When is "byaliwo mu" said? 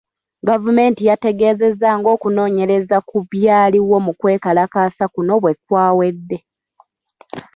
3.31-4.11